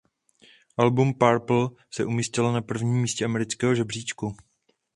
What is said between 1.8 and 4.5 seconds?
se umístilo na prvním místě amerického žebříčku.